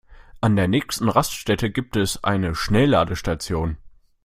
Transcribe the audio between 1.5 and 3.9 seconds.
gibt es eine Schnellladestation.